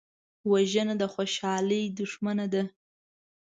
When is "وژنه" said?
0.51-0.93